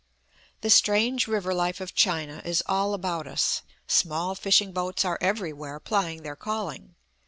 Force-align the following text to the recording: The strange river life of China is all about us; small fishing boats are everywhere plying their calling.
The 0.61 0.71
strange 0.71 1.27
river 1.27 1.53
life 1.53 1.79
of 1.79 1.93
China 1.93 2.41
is 2.43 2.63
all 2.65 2.95
about 2.95 3.27
us; 3.27 3.61
small 3.85 4.33
fishing 4.33 4.71
boats 4.71 5.05
are 5.05 5.19
everywhere 5.21 5.79
plying 5.79 6.23
their 6.23 6.35
calling. 6.35 6.95